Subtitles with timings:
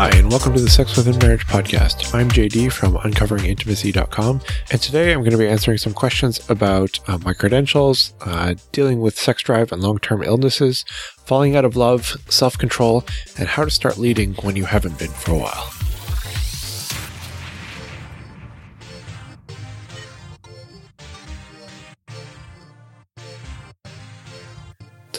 [0.00, 2.14] Hi, and welcome to the Sex Within Marriage podcast.
[2.14, 7.18] I'm JD from uncoveringintimacy.com, and today I'm going to be answering some questions about uh,
[7.18, 10.86] my credentials, uh, dealing with sex drive and long term illnesses,
[11.26, 13.04] falling out of love, self control,
[13.36, 15.70] and how to start leading when you haven't been for a while.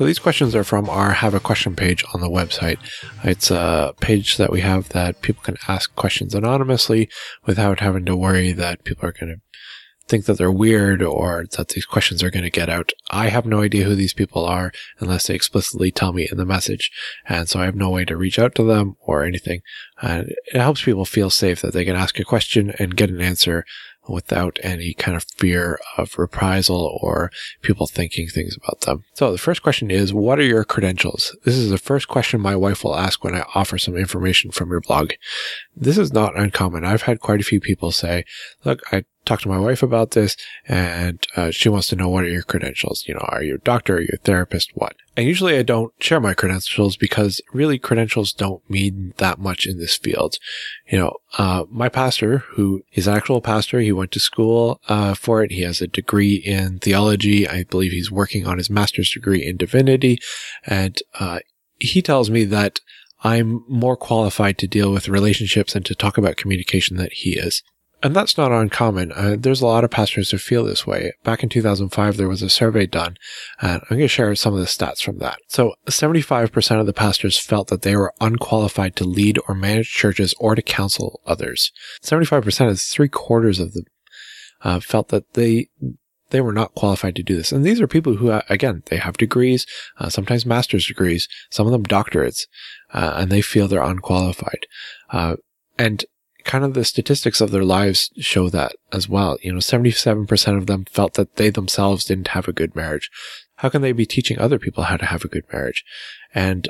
[0.01, 2.79] So these questions are from our Have a Question page on the website.
[3.23, 7.07] It's a page that we have that people can ask questions anonymously
[7.45, 9.41] without having to worry that people are going to
[10.07, 12.93] think that they're weird or that these questions are going to get out.
[13.11, 16.47] I have no idea who these people are unless they explicitly tell me in the
[16.47, 16.89] message.
[17.27, 19.61] And so I have no way to reach out to them or anything.
[20.01, 23.21] And it helps people feel safe that they can ask a question and get an
[23.21, 23.65] answer
[24.07, 29.03] without any kind of fear of reprisal or people thinking things about them.
[29.13, 31.35] So the first question is, what are your credentials?
[31.45, 34.69] This is the first question my wife will ask when I offer some information from
[34.69, 35.11] your blog.
[35.75, 36.83] This is not uncommon.
[36.83, 38.25] I've had quite a few people say,
[38.63, 40.35] look, I talked to my wife about this
[40.67, 43.05] and uh, she wants to know what are your credentials?
[43.07, 43.97] You know, are you a doctor?
[43.97, 44.71] Are you a therapist?
[44.73, 44.95] What?
[45.15, 49.77] And usually I don't share my credentials because really credentials don't mean that much in
[49.77, 50.37] this field.
[50.89, 55.13] You know, uh, my pastor, who is an actual pastor, he went to school uh,
[55.13, 55.51] for it.
[55.51, 57.47] He has a degree in theology.
[57.47, 60.17] I believe he's working on his master's degree in divinity.
[60.65, 61.39] And uh,
[61.77, 62.79] he tells me that
[63.23, 67.61] I'm more qualified to deal with relationships and to talk about communication than he is.
[68.03, 69.11] And that's not uncommon.
[69.11, 71.13] Uh, there's a lot of pastors who feel this way.
[71.23, 73.15] Back in 2005, there was a survey done,
[73.61, 75.37] and I'm going to share some of the stats from that.
[75.47, 80.33] So 75% of the pastors felt that they were unqualified to lead or manage churches
[80.39, 81.71] or to counsel others.
[82.03, 83.85] 75% is three quarters of them
[84.63, 85.69] uh, felt that they
[86.31, 87.51] they were not qualified to do this.
[87.51, 89.65] And these are people who, uh, again, they have degrees,
[89.97, 92.47] uh, sometimes master's degrees, some of them doctorates,
[92.93, 94.65] uh, and they feel they're unqualified.
[95.09, 95.35] Uh,
[95.77, 96.05] and
[96.43, 99.37] kind of the statistics of their lives show that as well.
[99.41, 103.09] You know, 77% of them felt that they themselves didn't have a good marriage.
[103.57, 105.83] How can they be teaching other people how to have a good marriage?
[106.33, 106.69] And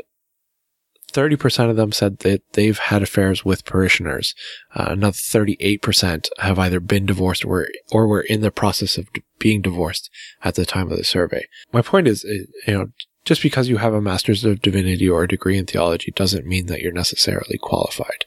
[1.11, 4.33] 30% of them said that they've had affairs with parishioners.
[4.73, 9.61] Uh, another 38% have either been divorced or, or were in the process of being
[9.61, 10.09] divorced
[10.43, 11.45] at the time of the survey.
[11.71, 12.87] My point is, you know,
[13.25, 16.65] just because you have a master's of divinity or a degree in theology doesn't mean
[16.67, 18.25] that you're necessarily qualified.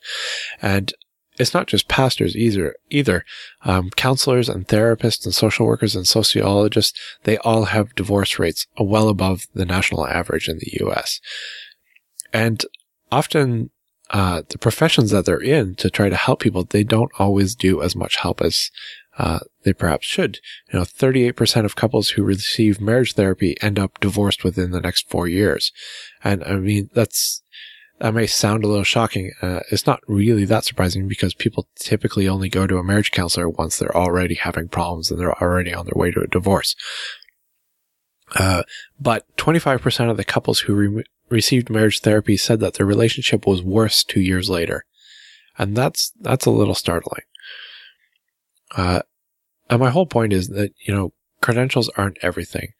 [0.62, 0.92] And
[1.38, 2.76] it's not just pastors either.
[2.90, 3.24] Either
[3.64, 9.08] um, counselors and therapists and social workers and sociologists, they all have divorce rates well
[9.08, 11.20] above the national average in the U.S.
[12.32, 12.64] And
[13.10, 13.70] often,
[14.10, 17.82] uh, the professions that they're in to try to help people, they don't always do
[17.82, 18.70] as much help as
[19.18, 20.40] uh, they perhaps should.
[20.72, 25.08] You know, 38% of couples who receive marriage therapy end up divorced within the next
[25.08, 25.72] four years.
[26.22, 27.42] And I mean, that's
[28.00, 29.32] that may sound a little shocking.
[29.40, 33.48] Uh, it's not really that surprising because people typically only go to a marriage counselor
[33.48, 36.74] once they're already having problems and they're already on their way to a divorce.
[38.34, 38.64] Uh,
[39.00, 43.62] but 25% of the couples who re- received marriage therapy said that their relationship was
[43.62, 44.84] worse two years later.
[45.56, 47.22] And that's, that's a little startling.
[48.76, 49.02] Uh,
[49.70, 52.72] and my whole point is that, you know, credentials aren't everything.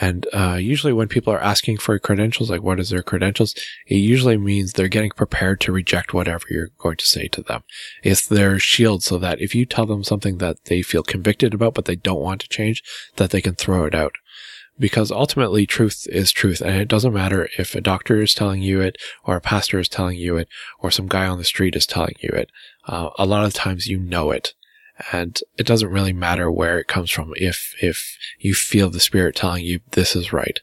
[0.00, 3.54] And uh, usually, when people are asking for credentials, like what is their credentials,
[3.86, 7.64] it usually means they're getting prepared to reject whatever you're going to say to them.
[8.02, 11.74] It's their shield so that if you tell them something that they feel convicted about,
[11.74, 12.82] but they don't want to change,
[13.16, 14.16] that they can throw it out.
[14.78, 18.80] Because ultimately, truth is truth, and it doesn't matter if a doctor is telling you
[18.80, 20.48] it, or a pastor is telling you it,
[20.78, 22.50] or some guy on the street is telling you it.
[22.86, 24.54] Uh, a lot of times, you know it
[25.12, 29.36] and it doesn't really matter where it comes from if if you feel the spirit
[29.36, 30.60] telling you this is right.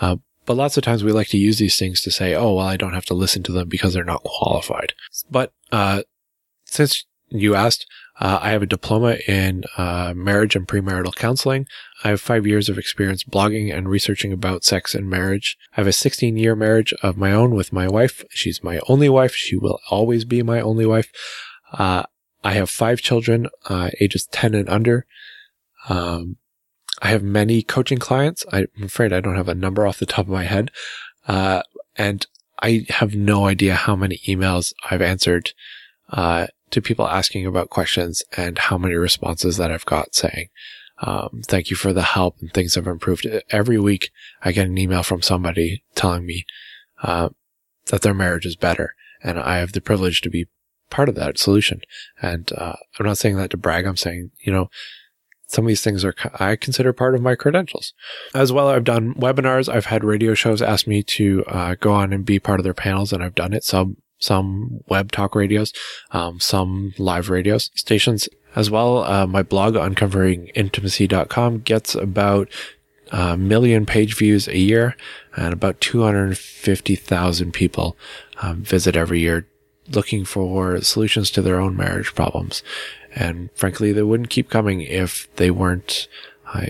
[0.00, 2.66] Uh, but lots of times we like to use these things to say, "Oh, well,
[2.66, 4.94] I don't have to listen to them because they're not qualified."
[5.30, 6.02] But uh,
[6.64, 7.86] since you asked,
[8.20, 11.66] uh, I have a diploma in uh, marriage and premarital counseling.
[12.04, 15.56] I have five years of experience blogging and researching about sex and marriage.
[15.72, 18.24] I have a 16 year marriage of my own with my wife.
[18.30, 19.34] She's my only wife.
[19.34, 21.10] She will always be my only wife.
[21.72, 22.04] Uh,
[22.44, 25.06] I have five children, uh, ages 10 and under.
[25.88, 26.36] Um,
[27.00, 28.44] I have many coaching clients.
[28.52, 30.70] I'm afraid I don't have a number off the top of my head.
[31.26, 31.62] Uh,
[31.96, 32.26] and
[32.60, 35.52] I have no idea how many emails I've answered,
[36.10, 40.48] uh, to people asking about questions and how many responses that I've got saying,
[40.98, 43.26] um, thank you for the help and things have improved.
[43.50, 44.10] Every week
[44.42, 46.44] I get an email from somebody telling me,
[47.02, 47.30] uh,
[47.86, 48.94] that their marriage is better.
[49.22, 50.46] And I have the privilege to be
[50.92, 51.80] part of that solution.
[52.20, 53.86] And uh, I'm not saying that to brag.
[53.86, 54.70] I'm saying, you know,
[55.48, 57.92] some of these things are I consider part of my credentials.
[58.34, 59.68] As well, I've done webinars.
[59.68, 62.74] I've had radio shows ask me to uh, go on and be part of their
[62.74, 63.64] panels, and I've done it.
[63.64, 65.72] Some some web talk radios,
[66.12, 69.04] um, some live radio stations as well.
[69.04, 72.48] Uh, my blog, uncoveringintimacy.com, gets about
[73.10, 74.96] a million page views a year
[75.36, 77.96] and about 250,000 people
[78.40, 79.46] um, visit every year
[79.90, 82.62] looking for solutions to their own marriage problems.
[83.14, 86.08] And frankly, they wouldn't keep coming if they weren't
[86.54, 86.66] uh,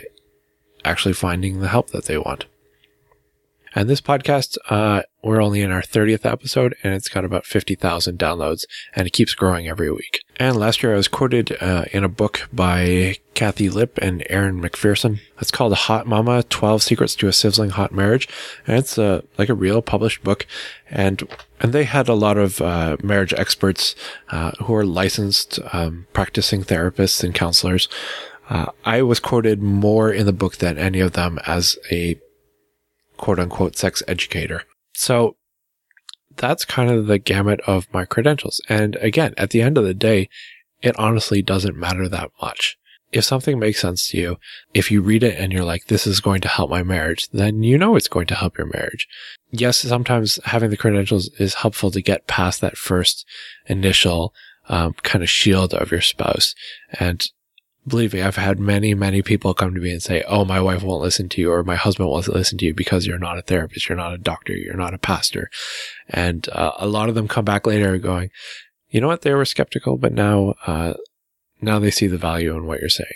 [0.85, 2.47] actually finding the help that they want.
[3.75, 8.19] And this podcast, uh, we're only in our 30th episode and it's got about 50,000
[8.19, 8.65] downloads
[8.95, 10.21] and it keeps growing every week.
[10.37, 14.61] And last year I was quoted uh, in a book by Kathi Lipp and Erin
[14.61, 15.21] MacPherson.
[15.41, 18.29] It's called Hot Mama 12 Secrets to a Sizzling Hot Marriage.
[18.67, 20.47] And it's a, like a real published book.
[20.91, 21.27] And,
[21.61, 23.95] and they had a lot of uh, marriage experts
[24.31, 27.89] uh, who are licensed um, practicing therapists and counselors.
[28.51, 32.21] Uh, I was quoted more in the book than any of them as a
[33.23, 34.65] quote unquote sex educator.
[34.95, 35.37] So
[36.37, 38.61] that's kind of the gamut of my credentials.
[38.69, 40.29] And again, at the end of the day,
[40.83, 42.77] it honestly doesn't matter that much.
[43.13, 44.39] If something makes sense to you,
[44.75, 47.63] if you read it and you're like, this is going to help my marriage, then
[47.63, 49.07] you know it's going to help your marriage.
[49.53, 53.25] Yes, sometimes having the credentials is helpful to get past that first
[53.67, 54.35] initial
[54.69, 56.57] um, kind of shield of your spouse.
[56.99, 57.25] And
[57.87, 60.83] believe me, I've had many, many people come to me and say, Oh, my wife
[60.83, 63.43] won't listen to you or my husband won't listen to you because you're not a
[63.43, 63.89] therapist.
[63.89, 64.55] You're not a doctor.
[64.55, 65.51] You're not a pastor.
[66.09, 68.31] And uh, a lot of them come back later going,
[68.91, 69.23] you know what?
[69.23, 70.95] They were skeptical, but now, uh,
[71.61, 73.11] now they see the value in what you're saying.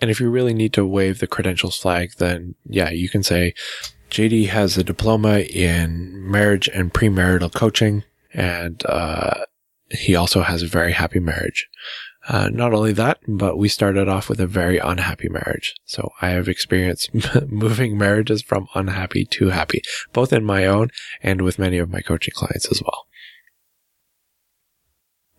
[0.00, 3.54] And if you really need to wave the credentials flag, then yeah, you can say
[4.10, 8.04] JD has a diploma in marriage and premarital coaching.
[8.32, 9.46] And, uh,
[9.90, 11.68] he also has a very happy marriage.
[12.26, 15.74] Uh, not only that, but we started off with a very unhappy marriage.
[15.84, 17.10] So I have experienced
[17.48, 19.82] moving marriages from unhappy to happy,
[20.12, 20.88] both in my own
[21.22, 23.06] and with many of my coaching clients as well.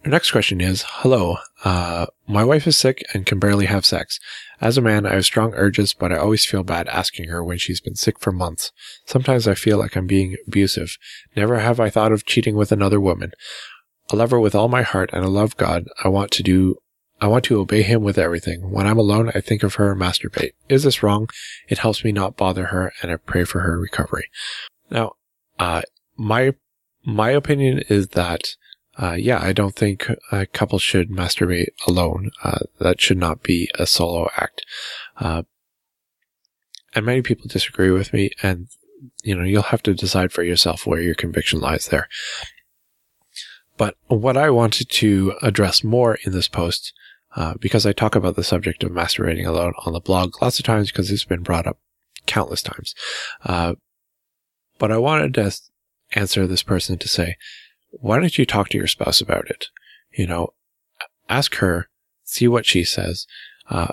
[0.06, 4.20] Our next question is, hello, uh, my wife is sick and can barely have sex.
[4.62, 7.58] As a man, I have strong urges, but I always feel bad asking her when
[7.58, 8.72] she's been sick for months.
[9.08, 11.00] Sometimes I feel like I'm being abusive.
[11.36, 13.32] Never have I thought of cheating with another woman.
[14.12, 15.88] I love her with all my heart and I love God.
[16.04, 16.78] I want to do,
[17.20, 18.72] I want to obey him with everything.
[18.72, 20.52] When I'm alone, I think of her and masturbate.
[20.70, 21.30] Is this wrong?
[21.68, 24.30] It helps me not bother her and I pray for her recovery.
[24.92, 25.14] Now,
[25.58, 25.82] uh,
[26.18, 26.54] my,
[27.04, 28.56] my opinion is that,
[28.98, 32.32] uh, yeah, I don't think a couple should masturbate alone.
[32.44, 34.64] Uh, that should not be a solo act.
[35.18, 35.44] Uh,
[36.94, 38.68] and many people disagree with me and,
[39.24, 42.08] you know, you'll have to decide for yourself where your conviction lies there.
[43.78, 46.94] But what I wanted to address more in this post,
[47.36, 50.66] uh, because I talk about the subject of masturbating alone on the blog lots of
[50.66, 51.78] times because it's been brought up
[52.26, 52.96] countless times.
[53.44, 53.76] Uh,
[54.80, 55.52] but I wanted to
[56.14, 57.36] answer this person to say,
[57.92, 59.68] why don't you talk to your spouse about it?
[60.12, 60.54] You know,
[61.30, 61.90] ask her,
[62.24, 63.26] see what she says.
[63.70, 63.92] Uh,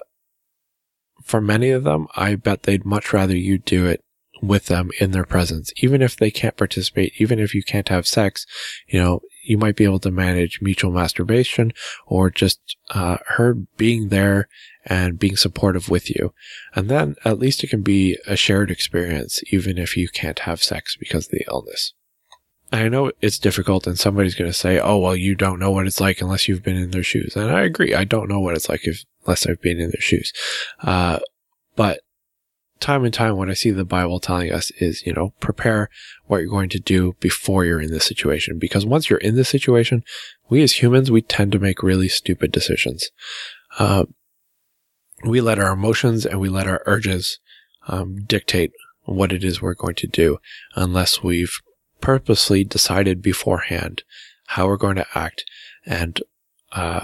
[1.24, 4.02] for many of them, I bet they'd much rather you do it
[4.40, 5.72] with them in their presence.
[5.76, 8.44] Even if they can't participate, even if you can't have sex,
[8.88, 11.72] you know, you might be able to manage mutual masturbation
[12.06, 12.60] or just
[12.90, 14.48] uh, her being there
[14.84, 16.32] and being supportive with you.
[16.74, 20.62] And then at least it can be a shared experience, even if you can't have
[20.62, 21.92] sex because of the illness.
[22.72, 25.86] I know it's difficult and somebody's going to say, oh, well, you don't know what
[25.86, 27.36] it's like unless you've been in their shoes.
[27.36, 27.94] And I agree.
[27.94, 30.32] I don't know what it's like if, unless I've been in their shoes.
[30.80, 31.18] Uh,
[31.76, 32.00] but
[32.82, 35.88] time and time what I see the Bible telling us is, you know, prepare
[36.26, 38.58] what you're going to do before you're in this situation.
[38.58, 40.04] Because once you're in this situation,
[40.50, 43.10] we as humans, we tend to make really stupid decisions.
[43.78, 44.04] Uh,
[45.24, 47.38] we let our emotions and we let our urges
[47.88, 48.72] um, dictate
[49.04, 50.38] what it is we're going to do
[50.74, 51.58] unless we've
[52.00, 54.02] purposely decided beforehand
[54.48, 55.44] how we're going to act
[55.86, 56.20] and
[56.72, 57.02] uh,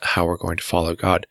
[0.00, 1.26] how we're going to follow God.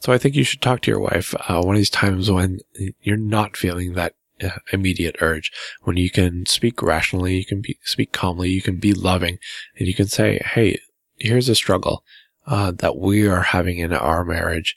[0.00, 2.60] So I think you should talk to your wife uh, one of these times when
[3.00, 5.50] you're not feeling that uh, immediate urge,
[5.82, 9.38] when you can speak rationally, you can be, speak calmly, you can be loving,
[9.76, 10.78] and you can say, "Hey,
[11.16, 12.04] here's a struggle
[12.46, 14.76] uh, that we are having in our marriage.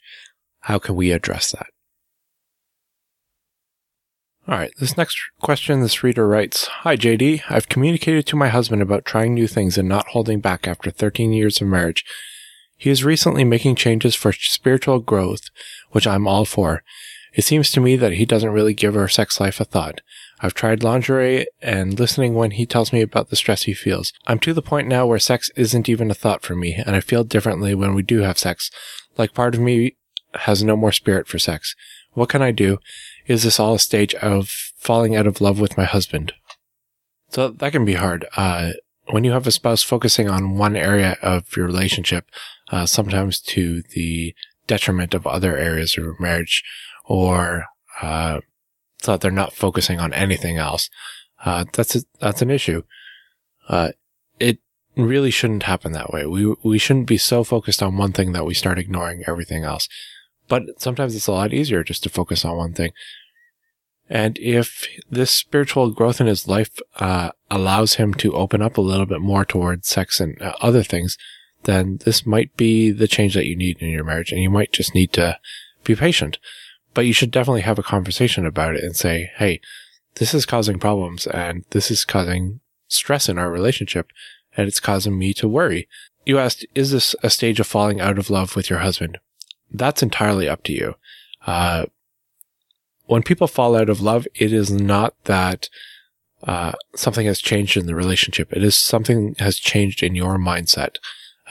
[0.60, 1.66] How can we address that?"
[4.48, 8.82] All right, this next question, this reader writes, Hi JD, I've communicated to my husband
[8.82, 12.04] about trying new things and not holding back after 13 years of marriage.
[12.82, 15.50] He is recently making changes for spiritual growth,
[15.92, 16.82] which I'm all for.
[17.32, 20.00] It seems to me that he doesn't really give our sex life a thought.
[20.40, 24.12] I've tried lingerie and listening when he tells me about the stress he feels.
[24.26, 27.00] I'm to the point now where sex isn't even a thought for me, and I
[27.00, 28.68] feel differently when we do have sex.
[29.16, 29.94] Like part of me
[30.34, 31.76] has no more spirit for sex.
[32.14, 32.78] What can I do?
[33.28, 36.32] Is this all a stage of falling out of love with my husband?
[37.28, 38.26] So that can be hard.
[38.36, 38.72] Uh,
[39.10, 42.30] when you have a spouse focusing on one area of your relationship,
[42.72, 44.34] uh, sometimes to the
[44.66, 46.64] detriment of other areas of marriage,
[47.04, 47.66] or
[48.00, 48.40] uh,
[49.00, 50.90] so that they're not focusing on anything else,
[51.44, 52.82] uh, that's a, that's an issue.
[53.68, 53.90] Uh,
[54.40, 54.58] it
[54.96, 56.26] really shouldn't happen that way.
[56.26, 59.88] We we shouldn't be so focused on one thing that we start ignoring everything else.
[60.48, 62.92] But sometimes it's a lot easier just to focus on one thing.
[64.08, 68.82] And if this spiritual growth in his life uh, allows him to open up a
[68.82, 71.16] little bit more towards sex and uh, other things,
[71.64, 74.32] then this might be the change that you need in your marriage.
[74.32, 75.38] And you might just need to
[75.84, 76.38] be patient.
[76.94, 79.60] But you should definitely have a conversation about it and say, hey,
[80.16, 84.10] this is causing problems and this is causing stress in our relationship
[84.56, 85.88] and it's causing me to worry.
[86.26, 89.18] You asked, is this a stage of falling out of love with your husband?
[89.70, 90.94] That's entirely up to you.
[91.46, 91.86] Uh,
[93.06, 95.68] when people fall out of love, it is not that
[96.44, 98.52] uh, something has changed in the relationship.
[98.52, 100.96] It is something has changed in your mindset.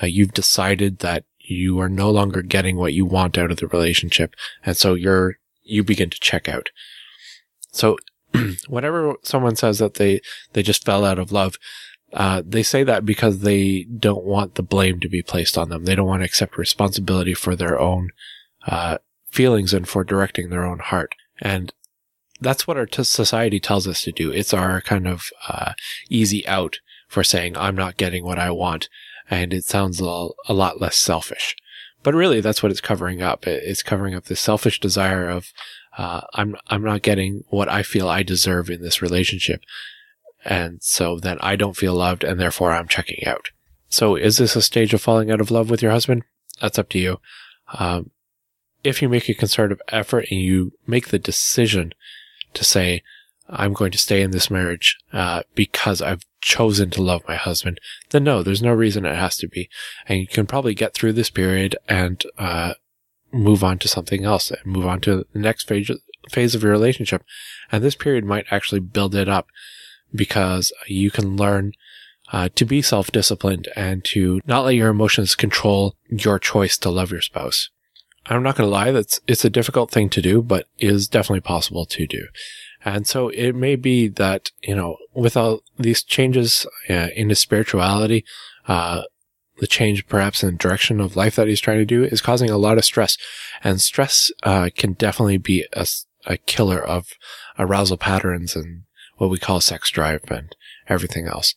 [0.01, 3.67] Uh, you've decided that you are no longer getting what you want out of the
[3.67, 6.69] relationship, and so you're you begin to check out.
[7.71, 7.97] So,
[8.67, 10.21] whenever someone says that they
[10.53, 11.57] they just fell out of love,
[12.13, 15.85] uh, they say that because they don't want the blame to be placed on them.
[15.85, 18.09] They don't want to accept responsibility for their own
[18.67, 18.97] uh,
[19.29, 21.15] feelings and for directing their own heart.
[21.39, 21.73] And
[22.39, 24.31] that's what our t- society tells us to do.
[24.31, 25.73] It's our kind of uh,
[26.09, 28.89] easy out for saying, I'm not getting what I want.
[29.31, 30.03] And it sounds a,
[30.53, 31.55] lot less selfish.
[32.03, 33.47] But really, that's what it's covering up.
[33.47, 35.51] It's covering up the selfish desire of,
[35.97, 39.61] uh, I'm, I'm not getting what I feel I deserve in this relationship.
[40.45, 43.49] And so then I don't feel loved and therefore I'm checking out.
[43.87, 46.23] So is this a stage of falling out of love with your husband?
[46.59, 47.19] That's up to you.
[47.73, 48.11] Um,
[48.83, 51.93] if you make a concerted effort and you make the decision
[52.53, 53.03] to say,
[53.49, 57.79] I'm going to stay in this marriage, uh, because I've chosen to love my husband,
[58.09, 59.69] then no, there's no reason it has to be.
[60.07, 62.73] And you can probably get through this period and, uh,
[63.31, 65.89] move on to something else and move on to the next phase,
[66.29, 67.23] phase of your relationship.
[67.71, 69.47] And this period might actually build it up
[70.13, 71.71] because you can learn
[72.33, 77.11] uh, to be self-disciplined and to not let your emotions control your choice to love
[77.11, 77.69] your spouse.
[78.25, 81.41] I'm not going to lie, that's, it's a difficult thing to do, but is definitely
[81.41, 82.27] possible to do.
[82.83, 88.25] And so it may be that, you know, with all these changes uh, into spirituality,
[88.67, 89.03] uh,
[89.59, 92.49] the change perhaps in the direction of life that he's trying to do is causing
[92.49, 93.17] a lot of stress.
[93.63, 95.85] And stress, uh, can definitely be a,
[96.25, 97.09] a killer of
[97.59, 98.83] arousal patterns and
[99.17, 100.55] what we call sex drive and
[100.89, 101.53] everything else.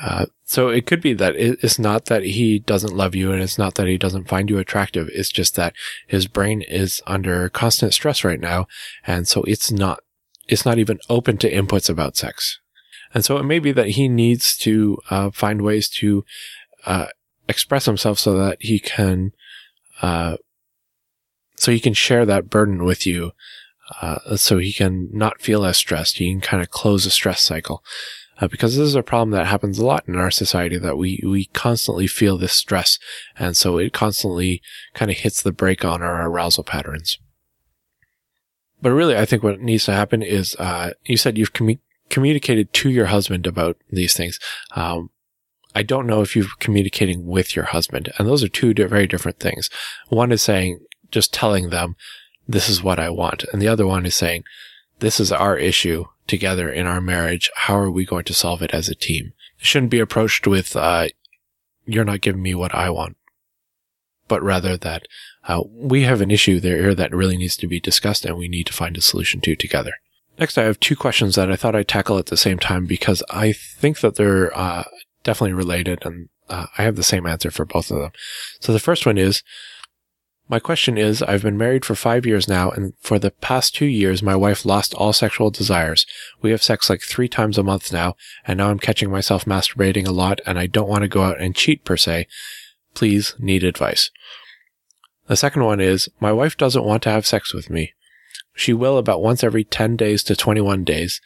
[0.00, 3.58] Uh, so it could be that it's not that he doesn't love you and it's
[3.58, 5.08] not that he doesn't find you attractive.
[5.12, 5.72] It's just that
[6.06, 8.66] his brain is under constant stress right now.
[9.06, 10.00] And so it's not,
[10.48, 12.60] it's not even open to inputs about sex.
[13.12, 16.24] And so it may be that he needs to, uh, find ways to,
[16.84, 17.06] uh,
[17.48, 19.32] express himself so that he can,
[20.02, 20.36] uh,
[21.56, 23.32] so he can share that burden with you
[24.00, 26.18] uh, so he can not feel as stressed.
[26.18, 27.82] He can kind of close a stress cycle.
[28.40, 31.20] Uh, because this is a problem that happens a lot in our society that we,
[31.24, 32.98] we constantly feel this stress.
[33.36, 34.60] And so it constantly
[34.92, 37.18] kind of hits the brake on our arousal patterns.
[38.84, 41.78] But really, I think what needs to happen is, uh, you said you've commu-
[42.10, 44.38] communicated to your husband about these things.
[44.72, 45.08] Um,
[45.74, 48.12] I don't know if you're communicating with your husband.
[48.18, 49.70] And those are two very different things.
[50.10, 51.96] One is saying, just telling them,
[52.46, 53.44] this is what I want.
[53.54, 54.44] And the other one is saying,
[54.98, 57.50] this is our issue together in our marriage.
[57.56, 59.32] How are we going to solve it as a team?
[59.58, 61.08] It shouldn't be approached with, uh,
[61.86, 63.16] you're not giving me what I want,
[64.28, 65.06] but rather that,
[65.46, 68.66] uh, we have an issue there that really needs to be discussed and we need
[68.66, 69.92] to find a solution to together.
[70.38, 73.22] Next, I have two questions that I thought I'd tackle at the same time because
[73.30, 74.84] I think that they're, uh,
[75.22, 78.10] definitely related and, uh, I have the same answer for both of them.
[78.60, 79.42] So the first one is,
[80.46, 83.86] my question is, I've been married for five years now, and for the past two
[83.86, 86.04] years, my wife lost all sexual desires.
[86.42, 88.14] We have sex like three times a month now,
[88.46, 91.40] and now I'm catching myself masturbating a lot, and I don't want to go out
[91.40, 92.26] and cheat per se.
[92.94, 94.10] Please need advice.
[95.26, 97.94] The second one is, my wife doesn't want to have sex with me.
[98.54, 101.20] She will about once every 10 days to 21 days,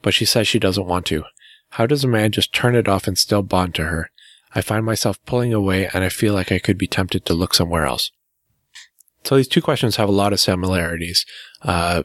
[0.00, 1.24] but she says she doesn't want to.
[1.70, 4.10] How does a man just turn it off and still bond to her?
[4.54, 7.54] I find myself pulling away and I feel like I could be tempted to look
[7.54, 8.10] somewhere else.
[9.24, 11.24] So these two questions have a lot of similarities.
[11.62, 12.02] Uh,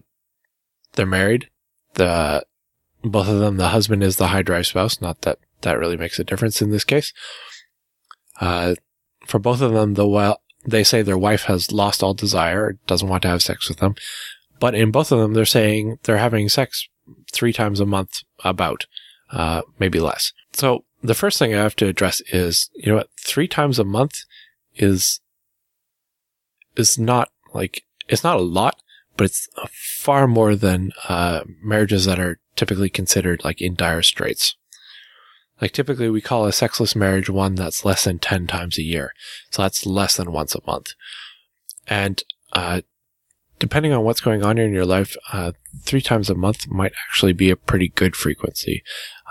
[0.94, 1.50] they're married.
[1.96, 2.46] The,
[3.04, 5.02] both of them, the husband is the high drive spouse.
[5.02, 7.12] Not that that really makes a difference in this case.
[8.40, 8.76] Uh,
[9.28, 13.08] for both of them, the well, they say their wife has lost all desire, doesn't
[13.08, 13.96] want to have sex with them.
[14.60, 16.88] But in both of them, they're saying they're having sex
[17.32, 18.86] three times a month, about,
[19.32, 20.34] uh, maybe less.
[20.54, 23.84] So the first thing I have to address is, you know what, three times a
[23.84, 24.24] month
[24.76, 25.22] is,
[26.76, 28.82] is not like, it's not a lot,
[29.16, 34.56] but it's far more than, uh, marriages that are typically considered like in dire straits.
[35.62, 39.14] Like typically we call a sexless marriage one that's less than 10 times a year.
[39.50, 40.94] So that's less than once a month.
[41.88, 42.22] And,
[42.54, 42.82] uh,
[43.60, 47.34] depending on what's going on in your life, uh, three times a month might actually
[47.34, 48.84] be a pretty good frequency.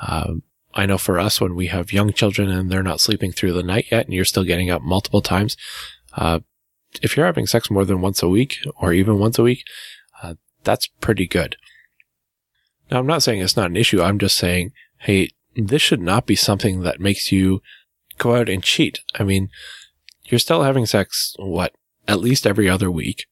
[0.02, 0.42] Um,
[0.74, 3.62] I know for us, when we have young children and they're not sleeping through the
[3.62, 5.56] night yet and you're still getting up multiple times,
[6.14, 6.40] uh,
[7.02, 9.64] if you're having sex more than once a week or even once a week,
[10.22, 11.56] uh, that's pretty good.
[12.90, 14.02] Now, I'm not saying it's not an issue.
[14.02, 17.62] I'm just saying, hey, this should not be something that makes you
[18.18, 19.00] go out and cheat.
[19.14, 19.48] I mean,
[20.24, 21.72] you're still having sex, what,
[22.06, 23.26] at least every other week.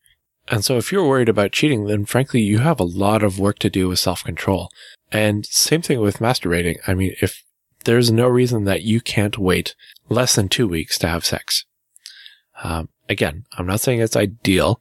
[0.49, 3.59] And so if you're worried about cheating, then frankly, you have a lot of work
[3.61, 4.69] to do with self-control.
[5.11, 6.77] And same thing with masturbating.
[6.87, 7.43] I mean, if
[7.85, 9.75] there's no reason that you can't wait
[10.09, 11.65] less than two weeks to have sex.
[12.63, 14.81] Um, again, I'm not saying it's ideal,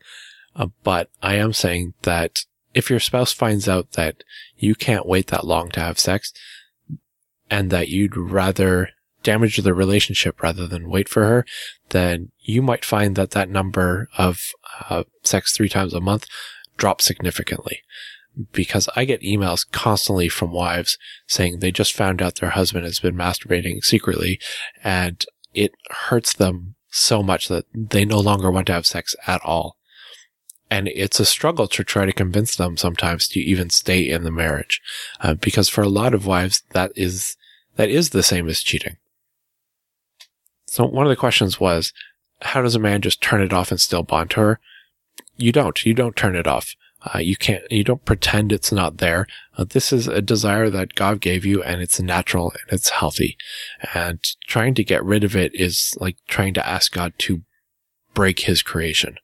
[0.55, 4.23] uh, but I am saying that if your spouse finds out that
[4.57, 6.33] you can't wait that long to have sex
[7.49, 8.89] and that you'd rather
[9.23, 11.45] damage the relationship rather than wait for her,
[11.89, 14.51] then you might find that that number of
[14.89, 16.27] uh, sex three times a month
[16.77, 17.79] drops significantly.
[18.51, 20.97] Because I get emails constantly from wives
[21.27, 24.39] saying they just found out their husband has been masturbating secretly
[24.83, 25.23] and
[25.53, 25.73] it
[26.07, 29.77] hurts them so much that they no longer want to have sex at all.
[30.73, 34.31] And it's a struggle to try to convince them sometimes to even stay in the
[34.31, 34.81] marriage.
[35.21, 37.37] Uh, because for a lot of wives, that is,
[37.75, 38.97] that is the same as cheating.
[40.65, 41.93] So one of the questions was,
[42.41, 44.59] how does a man just turn it off and still bond to her?
[45.37, 45.85] You don't.
[45.85, 46.73] You don't turn it off.
[47.13, 49.27] Uh, you can't, you don't pretend it's not there.
[49.55, 53.37] Uh, this is a desire that God gave you and it's natural and it's healthy.
[53.93, 57.43] And trying to get rid of it is like trying to ask God to
[58.15, 59.17] break his creation.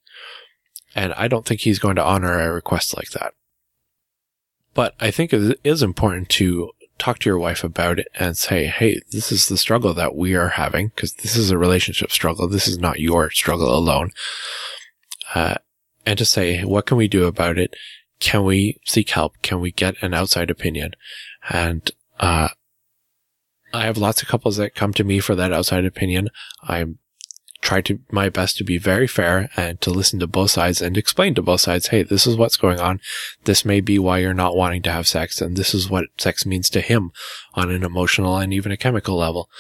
[0.96, 3.34] And I don't think he's going to honor a request like that.
[4.74, 8.66] But I think it is important to talk to your wife about it and say,
[8.66, 12.48] Hey, this is the struggle that we are having because this is a relationship struggle.
[12.48, 14.12] This is not your struggle alone.
[15.34, 15.56] Uh,
[16.06, 17.76] and to say, what can we do about it?
[18.20, 19.42] Can we seek help?
[19.42, 20.94] Can we get an outside opinion?
[21.50, 22.50] And, uh,
[23.72, 26.30] I have lots of couples that come to me for that outside opinion.
[26.64, 26.98] I'm
[27.70, 30.98] try to my best to be very fair and to listen to both sides and
[30.98, 33.00] explain to both sides, hey, this is what's going on.
[33.44, 36.48] This may be why you're not wanting to have sex, and this is what sex
[36.48, 37.12] means to him
[37.54, 39.52] on an emotional and even a chemical level.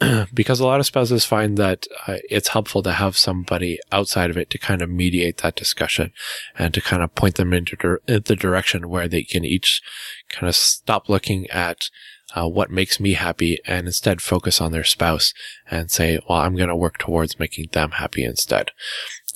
[0.32, 4.38] because a lot of spouses find that uh, it's helpful to have somebody outside of
[4.38, 6.14] it to kind of mediate that discussion
[6.58, 9.82] and to kind of point them into the direction where they can each
[10.30, 11.90] kind of stop looking at
[12.34, 15.34] uh, what makes me happy and instead focus on their spouse
[15.70, 18.70] and say, well, I'm going to work towards making them happy instead.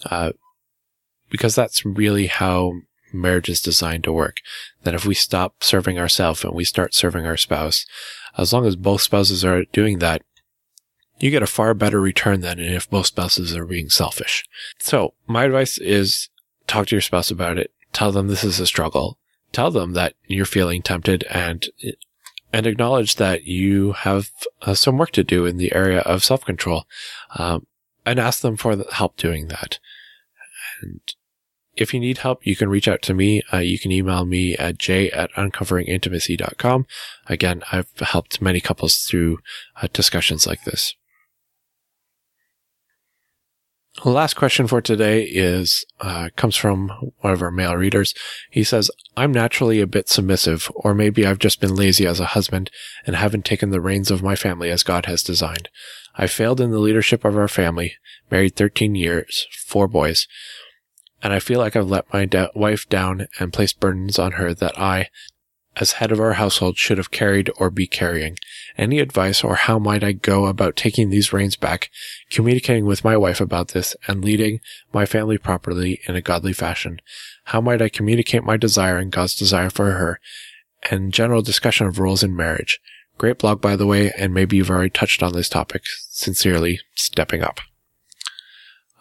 [0.05, 0.33] Uh,
[1.31, 2.73] because that's really how
[3.13, 4.39] marriage is designed to work.
[4.83, 7.87] That if we stop serving ourselves and we start serving our spouse,
[8.37, 10.23] as long as both spouses are doing that,
[11.19, 14.45] you get a far better return than if both spouses are being selfish.
[14.79, 16.29] So my advice is
[16.67, 17.73] talk to your spouse about it.
[17.93, 19.19] Tell them this is a struggle.
[19.53, 21.67] Tell them that you're feeling tempted and
[22.55, 24.31] and acknowledge that you have
[24.63, 26.85] uh, some work to do in the area of self control,
[27.37, 27.67] um,
[28.07, 29.81] and ask them for help doing that.
[30.81, 31.01] And
[31.75, 33.43] if you need help, you can reach out to me.
[33.53, 36.87] Uh, you can email me at j at uncoveringintimacy.com.
[37.27, 39.41] Again, I've helped many couples through
[39.83, 40.95] uh, discussions like this.
[44.03, 46.89] The last question for today is uh, comes from
[47.21, 48.13] one of our male readers.
[48.51, 52.27] He says, "I'm naturally a bit submissive, or maybe I've just been lazy as a
[52.27, 52.71] husband
[53.07, 55.69] and haven't taken the reins of my family as God has designed.
[56.17, 57.95] I failed in the leadership of our family,
[58.31, 60.27] married 13 years, four boys,
[61.23, 64.55] and I feel like I've let my da- wife down and placed burdens on her
[64.55, 65.09] that I,
[65.77, 68.39] as head of our household should have carried or be carrying.
[68.77, 71.91] Any advice or how might I go about taking these reins back,
[72.31, 74.61] communicating with my wife about this, and leading
[74.93, 77.01] my family properly in a godly fashion?
[77.45, 80.21] How might I communicate my desire and God's desire for her,
[80.91, 82.81] and general discussion of roles in marriage?
[83.17, 85.85] Great blog, by the way, and maybe you've already touched on this topic.
[86.11, 87.61] Sincerely, stepping up.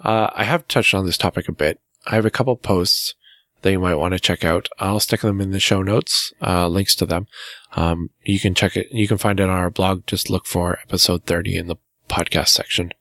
[0.03, 1.79] Uh, I have touched on this topic a bit.
[2.05, 3.15] I have a couple posts
[3.63, 4.69] that you might want to check out.
[4.79, 7.27] I'll stick them in the show notes, uh, links to them.
[7.75, 8.87] Um, you can check it.
[8.91, 10.05] You can find it on our blog.
[10.05, 12.91] Just look for episode 30 in the podcast section.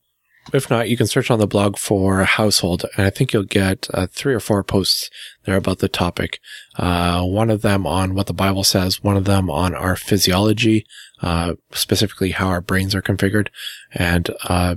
[0.53, 3.89] if not, you can search on the blog for household, and I think you'll get
[3.95, 5.09] uh, three or four posts
[5.45, 6.41] there about the topic.
[6.77, 10.85] Uh, one of them on what the Bible says, one of them on our physiology,
[11.21, 13.49] uh, specifically how our brains are configured,
[13.93, 14.77] and uh,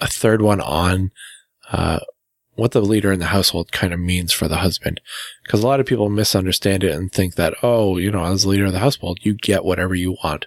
[0.00, 1.10] a third one on
[1.70, 2.00] uh,
[2.56, 5.00] what the leader in the household kind of means for the husband.
[5.44, 8.64] Because a lot of people misunderstand it and think that, oh, you know, as leader
[8.64, 10.46] of the household, you get whatever you want.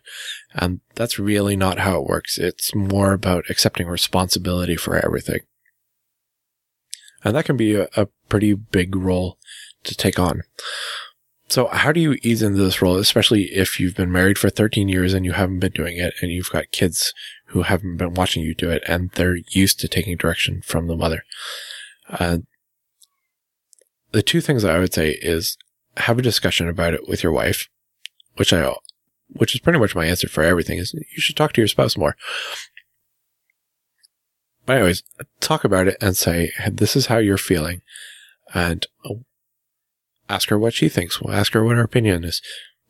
[0.53, 2.37] And that's really not how it works.
[2.37, 5.41] It's more about accepting responsibility for everything.
[7.23, 9.37] And that can be a, a pretty big role
[9.83, 10.41] to take on.
[11.47, 14.87] So how do you ease into this role, especially if you've been married for 13
[14.87, 17.11] years and you haven't been doing it and you've got kids
[17.47, 20.95] who haven't been watching you do it and they're used to taking direction from the
[20.95, 21.23] mother?
[22.09, 22.39] Uh,
[24.11, 25.57] the two things I would say is
[25.97, 27.69] have a discussion about it with your wife,
[28.35, 28.73] which I,
[29.29, 31.97] which is pretty much my answer for everything is you should talk to your spouse
[31.97, 32.15] more.
[34.65, 35.03] But anyways,
[35.39, 37.81] talk about it and say, this is how you're feeling
[38.53, 38.85] and
[40.29, 41.21] ask her what she thinks.
[41.21, 42.41] We'll ask her what her opinion is.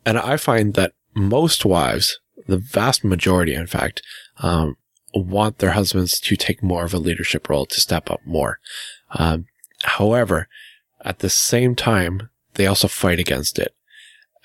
[0.04, 4.02] And I find that most wives, the vast majority, in fact,
[4.38, 4.76] um,
[5.14, 8.58] want their husbands to take more of a leadership role, to step up more.
[9.12, 9.46] Um,
[9.82, 10.48] however,
[11.04, 13.74] at the same time, they also fight against it.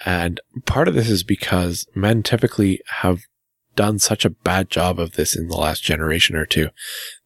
[0.05, 3.21] And part of this is because men typically have
[3.75, 6.69] done such a bad job of this in the last generation or two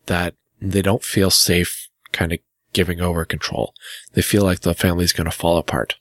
[0.08, 2.40] that they don't feel safe kind of
[2.74, 3.74] giving over control.
[4.14, 5.96] They feel like the family's going to fall apart.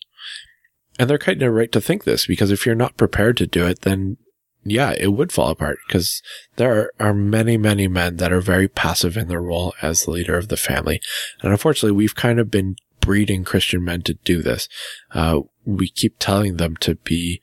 [0.99, 3.67] And they're kind of right to think this because if you're not prepared to do
[3.67, 4.17] it, then
[4.65, 6.23] yeah, it would fall apart because
[6.57, 10.37] there are many, many men that are very passive in their role as the leader
[10.37, 11.01] of the family.
[11.43, 14.69] And unfortunately, we've kind of been breeding Christian men to do this.
[15.13, 17.41] Uh, we keep telling them to be,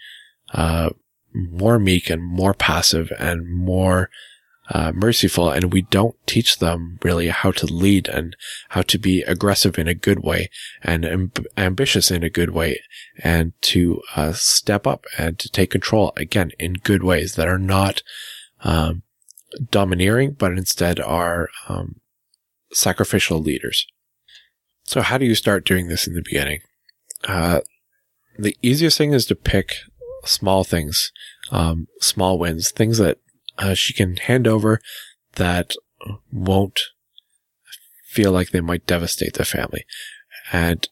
[0.53, 0.89] uh,
[1.33, 4.09] more meek and more passive and more,
[4.69, 8.35] uh, merciful and we don't teach them really how to lead and
[8.69, 10.49] how to be aggressive in a good way
[10.81, 12.79] and amb- ambitious in a good way
[13.19, 17.59] and to uh, step up and to take control again in good ways that are
[17.59, 18.01] not
[18.61, 19.03] um,
[19.69, 22.01] domineering but instead are um,
[22.71, 23.85] sacrificial leaders.
[24.83, 26.59] So how do you start doing this in the beginning?
[27.27, 27.61] Uh,
[28.37, 29.75] the easiest thing is to pick
[30.25, 31.11] small things
[31.51, 33.19] um, small wins things that
[33.57, 34.79] uh, she can hand over
[35.35, 35.75] that
[36.31, 36.79] won't
[38.05, 39.85] feel like they might devastate the family.
[40.51, 40.87] And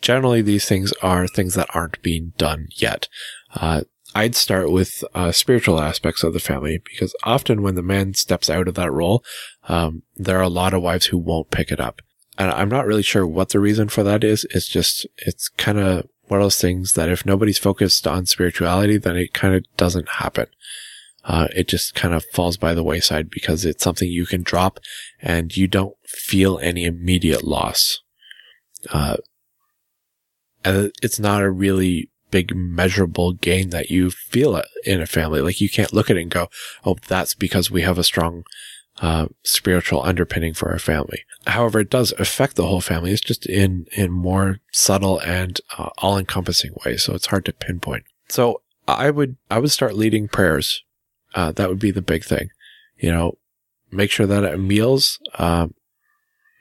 [0.00, 3.08] generally these things are things that aren't being done yet.
[3.54, 3.82] Uh,
[4.14, 8.50] I'd start with uh, spiritual aspects of the family because often when the man steps
[8.50, 9.24] out of that role,
[9.68, 12.02] um, there are a lot of wives who won't pick it up.
[12.36, 14.46] And I'm not really sure what the reason for that is.
[14.50, 18.96] It's just, it's kind of one of those things that if nobody's focused on spirituality,
[18.96, 20.46] then it kind of doesn't happen
[21.24, 24.80] uh, it just kind of falls by the wayside because it's something you can drop
[25.20, 28.00] and you don't feel any immediate loss.
[28.92, 29.16] Uh,
[30.64, 35.40] and it's not a really big measurable gain that you feel in a family.
[35.40, 36.48] Like you can't look at it and go,
[36.84, 38.44] Oh, that's because we have a strong,
[39.00, 41.20] uh, spiritual underpinning for our family.
[41.46, 43.12] However, it does affect the whole family.
[43.12, 47.04] It's just in, in more subtle and uh, all encompassing ways.
[47.04, 48.04] So it's hard to pinpoint.
[48.28, 50.82] So I would, I would start leading prayers
[51.34, 52.50] uh, that would be the big thing.
[52.96, 53.38] You know,
[53.90, 55.74] make sure that at meals, um,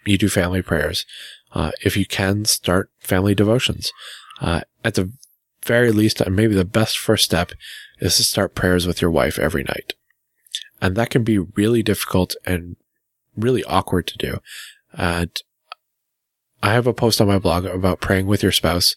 [0.05, 1.05] you do family prayers.
[1.53, 3.91] Uh, if you can, start family devotions.
[4.39, 5.11] Uh, at the
[5.63, 7.51] very least, and maybe the best first step
[7.99, 9.93] is to start prayers with your wife every night.
[10.81, 12.75] And that can be really difficult and
[13.37, 14.39] really awkward to do.
[14.93, 15.29] And
[16.63, 18.95] I have a post on my blog about praying with your spouse.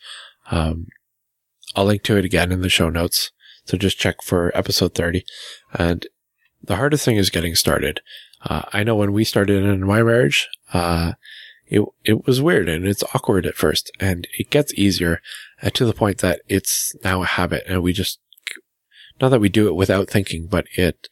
[0.51, 0.87] Um,
[1.77, 3.31] I'll link to it again in the show notes.
[3.65, 5.25] So just check for episode 30.
[5.73, 6.07] And
[6.63, 8.01] the hardest thing is getting started.
[8.43, 11.13] Uh, I know when we started in my marriage, uh,
[11.67, 15.21] it, it was weird and it's awkward at first and it gets easier
[15.73, 18.21] to the point that it's now a habit and we just,
[19.21, 21.09] not that we do it without thinking, but it,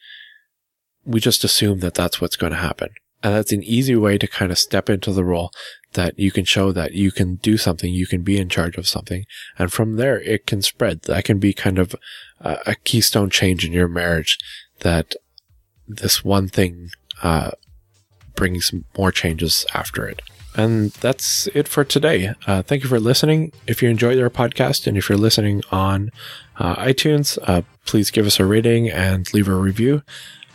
[1.05, 2.89] we just assume that that's what's going to happen.
[3.23, 5.51] And that's an easy way to kind of step into the role
[5.93, 8.87] that you can show that you can do something, you can be in charge of
[8.87, 9.23] something.
[9.57, 11.03] And from there, it can spread.
[11.03, 11.95] That can be kind of
[12.43, 14.37] a, a keystone change in your marriage
[14.79, 15.15] that
[15.87, 16.89] this one thing,
[17.21, 17.51] uh,
[18.35, 20.21] brings more changes after it.
[20.55, 22.33] And that's it for today.
[22.45, 23.51] Uh, thank you for listening.
[23.65, 26.11] If you enjoyed our podcast and if you're listening on
[26.57, 30.03] uh, iTunes, uh, please give us a rating and leave a review.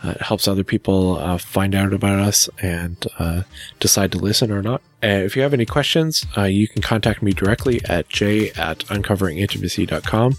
[0.03, 3.43] Uh, it helps other people uh, find out about us and uh,
[3.79, 4.81] decide to listen or not.
[5.01, 8.79] And if you have any questions, uh, you can contact me directly at j at
[8.85, 10.35] uncoveringintimacy.com.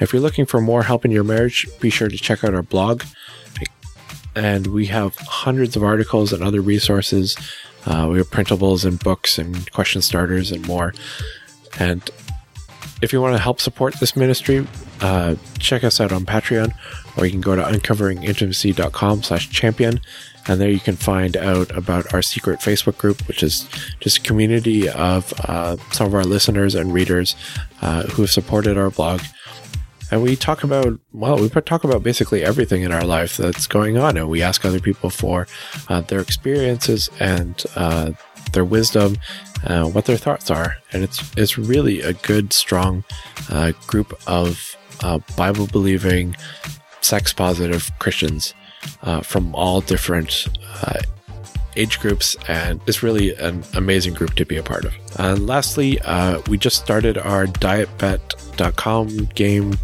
[0.00, 2.62] If you're looking for more help in your marriage, be sure to check out our
[2.62, 3.04] blog.
[4.36, 7.36] and we have hundreds of articles and other resources.
[7.86, 10.92] Uh, we have printables and books and question starters and more.
[11.78, 12.08] And
[13.02, 14.66] if you want to help support this ministry,
[15.00, 16.72] uh, check us out on Patreon,
[17.16, 20.00] or you can go to uncoveringintimacy.com slash champion,
[20.46, 23.68] and there you can find out about our secret Facebook group, which is
[24.00, 27.34] just a community of uh, some of our listeners and readers
[27.82, 29.20] uh, who have supported our blog.
[30.10, 33.96] And we talk about well we talk about basically everything in our life that's going
[33.96, 35.48] on and we ask other people for
[35.88, 38.12] uh, their experiences and uh,
[38.52, 39.16] their wisdom
[39.64, 43.04] uh, what their thoughts are and it's it's really a good strong
[43.50, 46.36] uh, group of uh, bible believing
[47.00, 48.54] sex positive christians
[49.02, 50.48] uh, from all different
[51.76, 54.94] age groups, and it's really an amazing group to be a part of.
[55.18, 59.78] And lastly, uh, we just started our dietbet.com game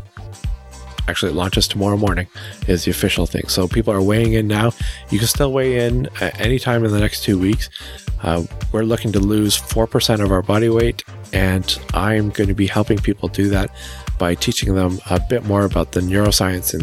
[1.09, 2.27] Actually, it launches tomorrow morning,
[2.69, 3.49] is the official thing.
[3.49, 4.73] So people are weighing in now.
[5.11, 7.69] You can still weigh in at any time in the next two weeks.
[8.23, 12.67] Uh, we're looking to lose 4% of our body weight, and I'm going to be
[12.67, 13.75] helping people do that
[14.19, 16.75] by teaching them a bit more about the neuroscience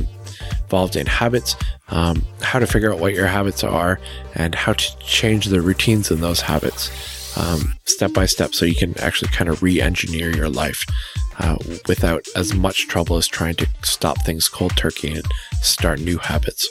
[0.63, 1.56] involved in habits,
[1.89, 3.99] um, how to figure out what your habits are,
[4.34, 6.91] and how to change the routines in those habits
[7.38, 10.86] um, step by step so you can actually kind of re engineer your life
[11.39, 15.26] uh, without as much trouble as trying to stop things cold turkey and
[15.62, 16.67] start new habits.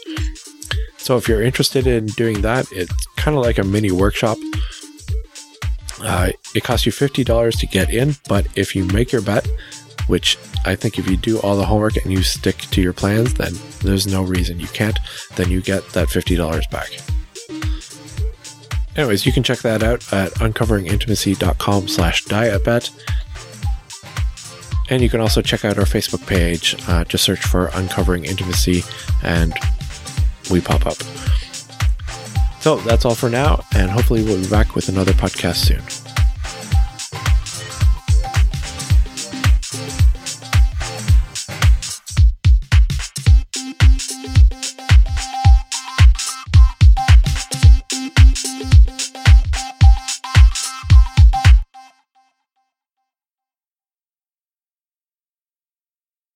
[0.97, 4.39] So, if you're interested in doing that, it's kind of like a mini workshop.
[6.03, 9.49] Uh, it costs you $50 to get in, but if you make your bet,
[10.09, 13.35] which I think if you do all the homework and you stick to your plans,
[13.35, 14.99] then there's no reason you can't,
[15.37, 16.91] then you get that $50 back.
[18.97, 22.91] Anyways, you can check that out at uncoveringintimacy.com slash dietbet.
[24.89, 26.77] And you can also check out our Facebook page.
[26.89, 28.83] Uh, just search for Uncovering Intimacy
[29.23, 29.53] and
[30.51, 30.97] we pop up.
[32.61, 36.06] So that's all for now, and hopefully we'll be back with another podcast soon.